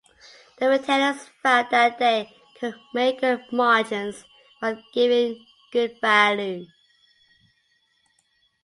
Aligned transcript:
The 0.57 0.67
retailers 0.67 1.25
found 1.43 1.67
that 1.69 1.99
they 1.99 2.33
could 2.59 2.73
make 2.91 3.21
good 3.21 3.43
margins 3.51 4.25
while 4.59 4.81
giving 4.91 5.45
good 5.71 6.01
value. 6.01 6.65